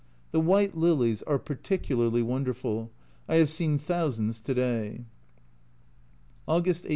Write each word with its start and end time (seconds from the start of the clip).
The 0.31 0.39
white 0.41 0.75
lilies 0.75 1.21
are 1.27 1.37
particularly 1.37 2.23
wonderful 2.23 2.89
I 3.29 3.35
have 3.35 3.51
seen 3.51 3.77
thousands 3.77 4.39
to 4.41 4.55
day. 4.55 5.05
August 6.47 6.85
18. 6.85 6.89